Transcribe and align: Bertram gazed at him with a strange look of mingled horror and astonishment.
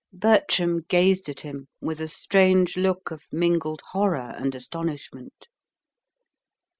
Bertram 0.11 0.83
gazed 0.87 1.29
at 1.29 1.41
him 1.41 1.67
with 1.79 1.99
a 2.01 2.07
strange 2.07 2.75
look 2.75 3.11
of 3.11 3.25
mingled 3.31 3.83
horror 3.91 4.33
and 4.35 4.55
astonishment. 4.55 5.47